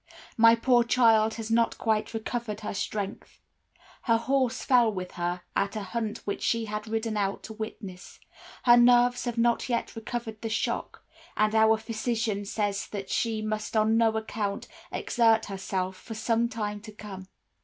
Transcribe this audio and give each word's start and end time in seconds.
My 0.35 0.55
poor 0.55 0.83
child 0.83 1.35
has 1.35 1.51
not 1.51 1.77
quite 1.77 2.11
recovered 2.15 2.61
her 2.61 2.73
strength. 2.73 3.39
Her 4.05 4.17
horse 4.17 4.63
fell 4.63 4.91
with 4.91 5.11
her, 5.11 5.41
at 5.55 5.75
a 5.75 5.83
hunt 5.83 6.25
which 6.25 6.41
she 6.41 6.65
had 6.65 6.87
ridden 6.87 7.15
out 7.15 7.43
to 7.43 7.53
witness, 7.53 8.19
her 8.63 8.77
nerves 8.77 9.25
have 9.25 9.37
not 9.37 9.69
yet 9.69 9.95
recovered 9.95 10.41
the 10.41 10.49
shock, 10.49 11.05
and 11.37 11.53
our 11.53 11.77
physician 11.77 12.45
says 12.45 12.87
that 12.87 13.11
she 13.11 13.43
must 13.43 13.77
on 13.77 13.95
no 13.95 14.17
account 14.17 14.67
exert 14.91 15.45
herself 15.45 15.97
for 15.97 16.15
some 16.15 16.49
time 16.49 16.81
to 16.81 16.91
come. 16.91 17.27